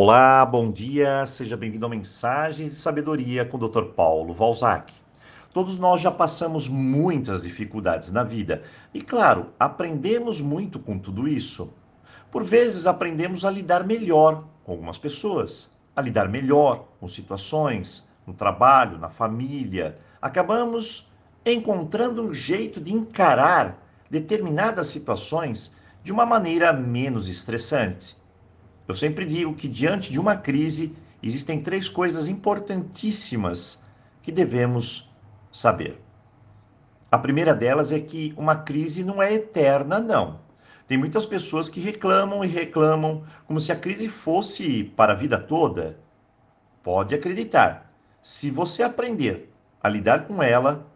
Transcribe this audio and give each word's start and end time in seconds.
Olá, 0.00 0.46
bom 0.46 0.70
dia, 0.70 1.26
seja 1.26 1.56
bem-vindo 1.56 1.84
a 1.84 1.88
Mensagens 1.88 2.68
de 2.68 2.76
Sabedoria 2.76 3.44
com 3.44 3.56
o 3.56 3.68
Dr. 3.68 3.82
Paulo 3.96 4.32
Valzac. 4.32 4.94
Todos 5.52 5.76
nós 5.76 6.00
já 6.00 6.08
passamos 6.08 6.68
muitas 6.68 7.42
dificuldades 7.42 8.12
na 8.12 8.22
vida 8.22 8.62
e, 8.94 9.00
claro, 9.00 9.46
aprendemos 9.58 10.40
muito 10.40 10.78
com 10.78 11.00
tudo 11.00 11.26
isso. 11.26 11.72
Por 12.30 12.44
vezes, 12.44 12.86
aprendemos 12.86 13.44
a 13.44 13.50
lidar 13.50 13.84
melhor 13.84 14.44
com 14.62 14.70
algumas 14.70 15.00
pessoas, 15.00 15.76
a 15.96 16.00
lidar 16.00 16.28
melhor 16.28 16.86
com 17.00 17.08
situações, 17.08 18.08
no 18.24 18.32
trabalho, 18.32 18.98
na 18.98 19.10
família. 19.10 19.98
Acabamos 20.22 21.12
encontrando 21.44 22.22
um 22.22 22.32
jeito 22.32 22.80
de 22.80 22.94
encarar 22.94 23.76
determinadas 24.08 24.86
situações 24.86 25.74
de 26.04 26.12
uma 26.12 26.24
maneira 26.24 26.72
menos 26.72 27.26
estressante. 27.26 28.16
Eu 28.88 28.94
sempre 28.94 29.26
digo 29.26 29.54
que 29.54 29.68
diante 29.68 30.10
de 30.10 30.18
uma 30.18 30.34
crise 30.34 30.96
existem 31.22 31.60
três 31.60 31.90
coisas 31.90 32.26
importantíssimas 32.26 33.84
que 34.22 34.32
devemos 34.32 35.14
saber. 35.52 36.00
A 37.12 37.18
primeira 37.18 37.54
delas 37.54 37.92
é 37.92 38.00
que 38.00 38.32
uma 38.34 38.56
crise 38.56 39.04
não 39.04 39.22
é 39.22 39.34
eterna, 39.34 40.00
não. 40.00 40.40
Tem 40.86 40.96
muitas 40.96 41.26
pessoas 41.26 41.68
que 41.68 41.80
reclamam 41.80 42.42
e 42.42 42.48
reclamam 42.48 43.24
como 43.46 43.60
se 43.60 43.70
a 43.70 43.76
crise 43.76 44.08
fosse 44.08 44.84
para 44.96 45.12
a 45.12 45.16
vida 45.16 45.38
toda. 45.38 45.98
Pode 46.82 47.14
acreditar, 47.14 47.90
se 48.22 48.50
você 48.50 48.82
aprender 48.82 49.52
a 49.82 49.88
lidar 49.90 50.26
com 50.26 50.42
ela 50.42 50.86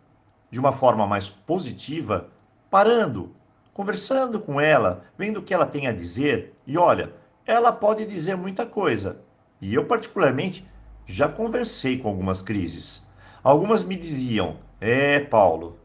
de 0.51 0.59
uma 0.59 0.73
forma 0.73 1.07
mais 1.07 1.29
positiva, 1.29 2.31
parando, 2.71 3.35
conversando 3.75 4.41
com 4.41 4.59
ela, 4.59 5.05
vendo 5.19 5.41
o 5.41 5.43
que 5.43 5.53
ela 5.53 5.67
tem 5.67 5.87
a 5.87 5.93
dizer, 5.93 6.55
e 6.67 6.79
olha, 6.79 7.13
ela 7.47 7.73
pode 7.73 8.07
dizer 8.07 8.37
muita 8.37 8.65
coisa. 8.65 9.23
E 9.61 9.75
eu, 9.75 9.85
particularmente, 9.85 10.67
já 11.07 11.29
conversei 11.29 11.99
com 11.99 12.09
algumas 12.09 12.43
crises. 12.43 13.07
Algumas 13.43 13.85
me 13.85 13.97
diziam: 13.97 14.57
É, 14.81 15.21
Paulo, 15.21 15.79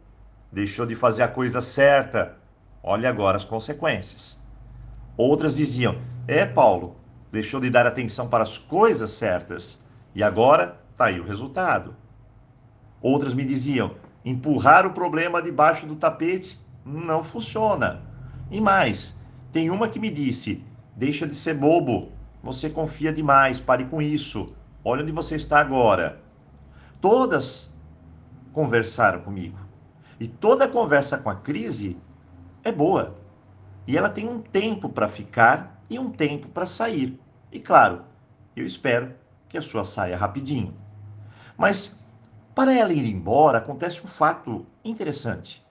deixou 0.52 0.86
de 0.86 0.96
fazer 0.96 1.24
a 1.24 1.28
coisa 1.28 1.62
certa, 1.62 2.38
olha 2.84 3.10
agora 3.10 3.38
as 3.38 3.46
consequências. 3.46 4.42
Outras 5.16 5.56
diziam: 5.56 6.00
É, 6.28 6.46
Paulo, 6.46 6.96
deixou 7.32 7.60
de 7.60 7.70
dar 7.70 7.86
atenção 7.86 8.30
para 8.30 8.44
as 8.44 8.58
coisas 8.58 9.12
certas, 9.12 9.84
e 10.14 10.24
agora 10.24 10.80
está 10.92 11.06
aí 11.06 11.20
o 11.20 11.26
resultado. 11.26 11.96
Outras 13.02 13.34
me 13.34 13.44
diziam: 13.44 13.96
empurrar 14.24 14.86
o 14.86 14.94
problema 14.94 15.42
debaixo 15.42 15.86
do 15.86 15.96
tapete 15.96 16.60
não 16.86 17.24
funciona. 17.24 18.02
E 18.50 18.62
mais, 18.62 19.20
tem 19.52 19.70
uma 19.70 19.88
que 19.88 20.00
me 20.00 20.10
disse: 20.10 20.64
Deixa 20.98 21.28
de 21.28 21.36
ser 21.36 21.54
bobo. 21.54 22.12
Você 22.42 22.72
confia 22.72 23.14
demais. 23.14 23.60
Pare 23.60 23.86
com 23.86 24.02
isso. 24.02 24.56
Olha 24.84 25.04
onde 25.04 25.12
você 25.12 25.36
está 25.36 25.60
agora. 25.60 26.20
Todas 27.00 27.72
conversaram 28.52 29.22
comigo. 29.22 29.60
E 30.20 30.28
toda 30.28 30.68
conversa 30.68 31.20
com 31.20 31.30
a 31.30 31.36
crise 31.36 31.96
é 32.64 32.72
boa. 32.72 33.16
E 33.86 33.96
ela 33.96 34.10
tem 34.10 34.28
um 34.28 34.42
tempo 34.42 34.90
para 34.90 35.08
ficar 35.08 35.80
e 35.88 36.00
um 36.00 36.10
tempo 36.10 36.48
para 36.48 36.66
sair. 36.66 37.20
E 37.52 37.60
claro, 37.60 38.02
eu 38.56 38.66
espero 38.66 39.14
que 39.48 39.56
a 39.56 39.62
sua 39.62 39.84
saia 39.84 40.18
rapidinho. 40.18 40.74
Mas 41.56 42.04
para 42.56 42.74
ela 42.74 42.92
ir 42.92 43.06
embora, 43.06 43.60
acontece 43.60 44.04
um 44.04 44.08
fato 44.08 44.66
interessante. 44.84 45.64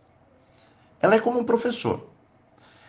Ela 1.00 1.16
é 1.16 1.20
como 1.20 1.40
um 1.40 1.44
professor. 1.44 2.08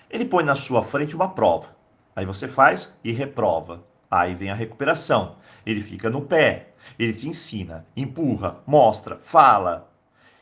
Ele 0.08 0.24
põe 0.24 0.44
na 0.44 0.54
sua 0.54 0.84
frente 0.84 1.16
uma 1.16 1.30
prova. 1.30 1.77
Aí 2.18 2.26
você 2.26 2.48
faz 2.48 2.98
e 3.04 3.12
reprova. 3.12 3.86
Aí 4.10 4.34
vem 4.34 4.50
a 4.50 4.56
recuperação. 4.56 5.36
Ele 5.64 5.84
fica 5.84 6.10
no 6.10 6.24
pé, 6.24 6.70
ele 6.98 7.14
te 7.14 7.30
ensina, 7.30 7.86
empurra, 7.96 8.58
mostra, 8.66 9.20
fala. 9.20 9.94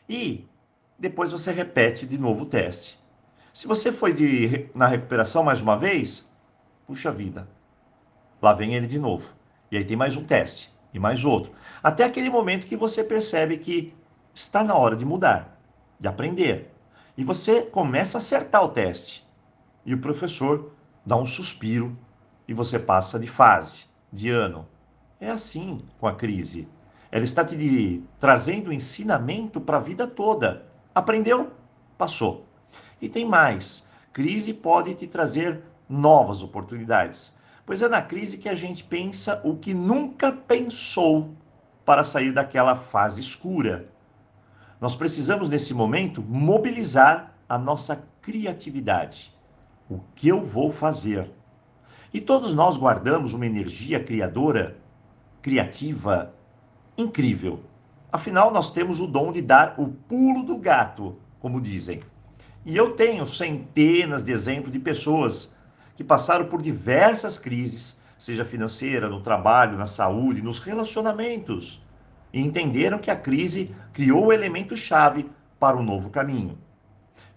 E 0.07 0.47
depois 0.97 1.33
você 1.33 1.51
repete 1.51 2.05
de 2.05 2.17
novo 2.17 2.45
o 2.45 2.45
teste. 2.45 2.97
Se 3.51 3.67
você 3.67 3.91
foi 3.91 4.13
de, 4.13 4.69
na 4.73 4.87
recuperação 4.87 5.43
mais 5.43 5.59
uma 5.59 5.75
vez, 5.75 6.33
puxa 6.87 7.11
vida. 7.11 7.45
Lá 8.41 8.53
vem 8.53 8.73
ele 8.73 8.87
de 8.87 8.97
novo. 8.97 9.35
E 9.69 9.75
aí 9.75 9.83
tem 9.83 9.97
mais 9.97 10.15
um 10.15 10.23
teste 10.23 10.73
e 10.93 10.99
mais 10.99 11.25
outro. 11.25 11.51
Até 11.83 12.05
aquele 12.05 12.29
momento 12.29 12.67
que 12.67 12.77
você 12.77 13.03
percebe 13.03 13.57
que 13.57 13.93
está 14.33 14.63
na 14.63 14.75
hora 14.75 14.95
de 14.95 15.03
mudar, 15.03 15.59
de 15.99 16.07
aprender. 16.07 16.73
E 17.17 17.23
você 17.25 17.63
começa 17.63 18.17
a 18.17 18.19
acertar 18.19 18.63
o 18.63 18.69
teste. 18.69 19.27
E 19.85 19.93
o 19.93 19.99
professor 19.99 20.71
dá 21.05 21.15
um 21.15 21.25
suspiro 21.25 21.95
e 22.47 22.53
você 22.53 22.79
passa 22.79 23.19
de 23.19 23.27
fase, 23.27 23.85
de 24.11 24.29
ano. 24.29 24.67
É 25.19 25.29
assim 25.29 25.83
com 25.99 26.07
a 26.07 26.15
crise. 26.15 26.67
Ela 27.11 27.23
está 27.23 27.45
te 27.45 28.03
trazendo 28.19 28.73
ensinamento 28.73 29.61
para 29.61 29.77
a 29.77 29.81
vida 29.81 30.07
toda. 30.07 30.65
Aprendeu? 30.93 31.51
Passou. 31.97 32.45
E 33.01 33.07
tem 33.07 33.25
mais. 33.25 33.87
Crise 34.11 34.53
pode 34.53 34.93
te 34.95 35.07
trazer 35.07 35.61
novas 35.87 36.41
oportunidades. 36.41 37.37
Pois 37.65 37.81
é 37.81 37.87
na 37.87 38.01
crise 38.01 38.37
que 38.37 38.49
a 38.49 38.55
gente 38.55 38.83
pensa 38.83 39.41
o 39.43 39.55
que 39.55 39.73
nunca 39.73 40.31
pensou 40.31 41.33
para 41.85 42.03
sair 42.03 42.31
daquela 42.31 42.75
fase 42.75 43.21
escura. 43.21 43.89
Nós 44.81 44.95
precisamos, 44.95 45.47
nesse 45.47 45.73
momento, 45.73 46.21
mobilizar 46.21 47.35
a 47.47 47.57
nossa 47.57 48.07
criatividade 48.21 49.34
o 49.89 49.99
que 50.15 50.27
eu 50.27 50.41
vou 50.41 50.71
fazer. 50.71 51.29
E 52.13 52.21
todos 52.21 52.53
nós 52.53 52.77
guardamos 52.77 53.33
uma 53.33 53.45
energia 53.45 54.03
criadora, 54.03 54.77
criativa, 55.41 56.33
incrível. 56.97 57.61
Afinal, 58.11 58.51
nós 58.51 58.71
temos 58.71 59.01
o 59.01 59.07
dom 59.07 59.31
de 59.31 59.41
dar 59.41 59.75
o 59.77 59.89
pulo 59.89 60.43
do 60.43 60.57
gato, 60.57 61.17
como 61.39 61.59
dizem. 61.59 61.99
E 62.65 62.75
eu 62.75 62.95
tenho 62.95 63.27
centenas 63.27 64.23
de 64.23 64.31
exemplos 64.31 64.71
de 64.71 64.79
pessoas 64.79 65.55
que 65.95 66.03
passaram 66.03 66.45
por 66.45 66.61
diversas 66.61 67.37
crises, 67.37 67.99
seja 68.17 68.43
financeira, 68.43 69.07
no 69.07 69.21
trabalho, 69.21 69.77
na 69.77 69.85
saúde, 69.85 70.41
nos 70.41 70.59
relacionamentos, 70.59 71.85
e 72.33 72.41
entenderam 72.41 72.97
que 72.97 73.11
a 73.11 73.15
crise 73.15 73.75
criou 73.93 74.27
o 74.27 74.33
elemento 74.33 74.75
chave 74.75 75.29
para 75.59 75.77
um 75.77 75.83
novo 75.83 76.09
caminho. 76.09 76.57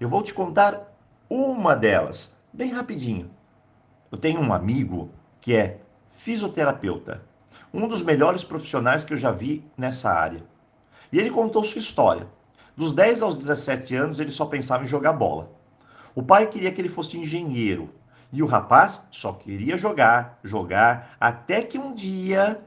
Eu 0.01 0.09
vou 0.09 0.23
te 0.23 0.33
contar 0.33 0.97
uma 1.29 1.77
delas, 1.77 2.38
Bem 2.59 2.73
rapidinho. 2.73 3.31
Eu 4.11 4.19
tenho 4.19 4.41
um 4.41 4.53
amigo 4.53 5.13
que 5.41 5.55
é 5.55 5.79
fisioterapeuta, 6.11 7.23
um 7.73 7.87
dos 7.87 8.03
melhores 8.03 8.43
profissionais 8.43 9.05
que 9.05 9.13
eu 9.13 9.17
já 9.17 9.31
vi 9.31 9.65
nessa 9.77 10.11
área. 10.11 10.43
E 11.13 11.21
ele 11.21 11.31
contou 11.31 11.63
sua 11.63 11.79
história. 11.79 12.27
Dos 12.77 12.93
10 12.93 13.23
aos 13.23 13.37
17 13.37 13.95
anos, 13.95 14.19
ele 14.19 14.33
só 14.33 14.45
pensava 14.45 14.83
em 14.83 14.89
jogar 14.89 15.13
bola. 15.13 15.53
O 16.17 16.21
pai 16.21 16.49
queria 16.49 16.73
que 16.73 16.81
ele 16.81 16.89
fosse 16.89 17.17
engenheiro. 17.17 17.95
E 18.33 18.43
o 18.43 18.47
rapaz 18.47 19.07
só 19.09 19.35
queria 19.35 19.79
jogar, 19.79 20.41
jogar, 20.43 21.17
até 21.21 21.63
que 21.63 21.79
um 21.79 21.95
dia 21.95 22.61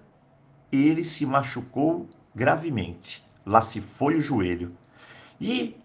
ele 0.71 1.03
se 1.03 1.25
machucou 1.25 2.07
gravemente. 2.33 3.21
Lá 3.45 3.59
se 3.59 3.81
foi 3.81 4.15
o 4.15 4.21
joelho. 4.21 4.73
E 5.37 5.75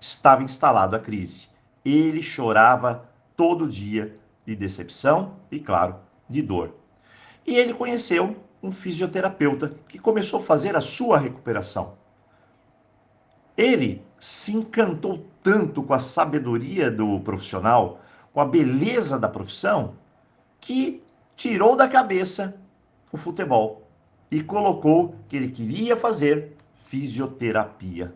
estava 0.00 0.42
instalado 0.42 0.96
a 0.96 0.98
crise. 0.98 1.50
Ele 1.84 2.22
chorava 2.22 3.10
todo 3.40 3.66
dia 3.66 4.14
de 4.44 4.54
decepção 4.54 5.36
e, 5.50 5.58
claro, 5.58 5.96
de 6.28 6.42
dor. 6.42 6.74
E 7.46 7.56
ele 7.56 7.72
conheceu 7.72 8.36
um 8.62 8.70
fisioterapeuta 8.70 9.74
que 9.88 9.98
começou 9.98 10.38
a 10.38 10.42
fazer 10.42 10.76
a 10.76 10.80
sua 10.82 11.16
recuperação. 11.16 11.94
Ele 13.56 14.04
se 14.20 14.54
encantou 14.54 15.24
tanto 15.42 15.82
com 15.82 15.94
a 15.94 15.98
sabedoria 15.98 16.90
do 16.90 17.18
profissional, 17.20 18.02
com 18.30 18.42
a 18.42 18.44
beleza 18.44 19.18
da 19.18 19.26
profissão, 19.26 19.94
que 20.60 21.02
tirou 21.34 21.74
da 21.74 21.88
cabeça 21.88 22.60
o 23.10 23.16
futebol 23.16 23.88
e 24.30 24.42
colocou 24.42 25.14
que 25.30 25.36
ele 25.38 25.48
queria 25.48 25.96
fazer 25.96 26.58
fisioterapia. 26.74 28.14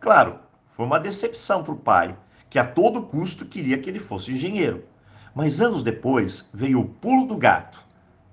Claro, 0.00 0.38
foi 0.66 0.84
uma 0.84 1.00
decepção 1.00 1.64
para 1.64 1.72
o 1.72 1.78
pai, 1.78 2.14
que 2.48 2.58
a 2.58 2.64
todo 2.64 3.02
custo 3.02 3.44
queria 3.44 3.78
que 3.78 3.90
ele 3.90 4.00
fosse 4.00 4.32
engenheiro. 4.32 4.84
Mas 5.34 5.60
anos 5.60 5.82
depois 5.82 6.48
veio 6.52 6.80
o 6.80 6.88
pulo 6.88 7.26
do 7.26 7.36
gato. 7.36 7.84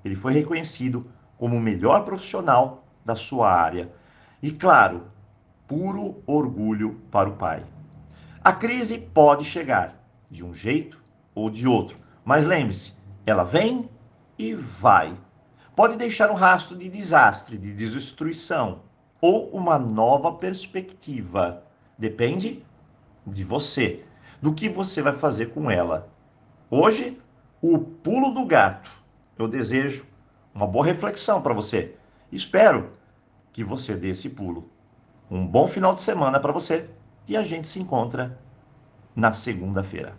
Ele 0.04 0.16
foi 0.16 0.34
reconhecido 0.34 1.08
como 1.38 1.58
o 1.58 1.62
melhor 1.62 2.06
profissional 2.06 2.86
da 3.04 3.16
sua 3.16 3.52
área. 3.52 3.92
E 4.42 4.52
claro, 4.52 5.04
puro 5.68 6.22
orgulho 6.26 7.02
para 7.12 7.30
o 7.30 7.36
pai. 7.36 7.64
A 8.44 8.52
crise 8.52 8.98
pode 8.98 9.46
chegar 9.46 10.02
de 10.30 10.44
um 10.44 10.54
jeito 10.54 11.02
ou 11.34 11.50
de 11.50 11.68
outro, 11.68 11.98
mas 12.26 12.46
lembre-se, 12.46 12.94
ela 13.26 13.44
vem 13.44 13.90
e 14.38 14.54
vai. 14.54 15.18
Pode 15.76 15.96
deixar 15.96 16.30
um 16.30 16.36
rastro 16.36 16.78
de 16.78 16.90
desastre, 16.90 17.58
de 17.58 17.74
destruição 17.74 18.82
ou 19.20 19.50
uma 19.50 19.80
nova 19.80 20.34
perspectiva. 20.34 21.64
Depende 21.98 22.64
de 23.26 23.44
você, 23.44 24.04
do 24.42 24.54
que 24.54 24.68
você 24.68 25.02
vai 25.02 25.14
fazer 25.14 25.48
com 25.48 25.70
ela. 25.70 26.10
Hoje, 26.70 27.20
o 27.62 27.80
pulo 27.80 28.32
do 28.32 28.46
gato. 28.46 28.92
Eu 29.38 29.48
desejo 29.48 30.06
uma 30.54 30.68
boa 30.68 30.86
reflexão 30.86 31.42
para 31.42 31.54
você. 31.54 31.96
Espero 32.32 32.92
que 33.52 33.64
você 33.64 33.96
dê 33.96 34.10
esse 34.10 34.32
pulo. 34.32 34.70
Um 35.30 35.48
bom 35.48 35.68
final 35.68 35.94
de 35.94 36.02
semana 36.02 36.40
para 36.40 36.52
você 36.52 36.90
e 37.28 37.38
a 37.38 37.44
gente 37.44 37.68
se 37.68 37.80
encontra 37.80 38.38
na 39.16 39.32
segunda-feira. 39.32 40.16